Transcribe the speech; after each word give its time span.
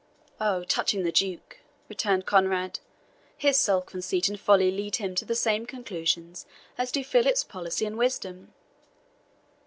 "Oh, 0.39 0.63
touching 0.63 1.03
the 1.03 1.11
Duke," 1.11 1.59
returned 1.87 2.25
Conrade, 2.25 2.79
"his 3.37 3.55
self 3.57 3.85
conceit 3.85 4.29
and 4.29 4.39
folly 4.39 4.71
lead 4.71 4.95
him 4.95 5.13
to 5.13 5.25
the 5.25 5.35
same 5.35 5.67
conclusions 5.67 6.47
as 6.75 6.91
do 6.91 7.03
Philip's 7.03 7.43
policy 7.43 7.85
and 7.85 7.99
wisdom. 7.99 8.51